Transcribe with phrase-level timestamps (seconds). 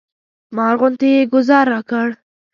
[0.55, 2.07] مار غوندې یې ګوزار راکړ.